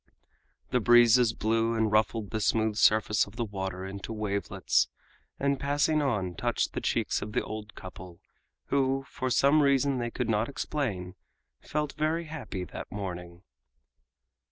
The 0.71 0.79
breezes 0.79 1.31
blew 1.31 1.75
and 1.75 1.91
ruffled 1.91 2.31
the 2.31 2.41
smooth 2.41 2.75
surface 2.75 3.27
of 3.27 3.35
the 3.35 3.45
water 3.45 3.85
into 3.85 4.11
wavelets, 4.11 4.89
and 5.39 5.59
passing 5.59 6.01
on 6.01 6.33
touched 6.33 6.73
the 6.73 6.81
cheeks 6.81 7.21
of 7.21 7.33
the 7.33 7.43
old 7.43 7.75
couple 7.75 8.19
who, 8.69 9.05
for 9.07 9.29
some 9.29 9.61
reason 9.61 9.99
they 9.99 10.09
could 10.09 10.27
not 10.27 10.49
explain, 10.49 11.13
felt 11.61 11.93
very 11.93 12.23
happy 12.25 12.63
that 12.63 12.91
morning. 12.91 13.43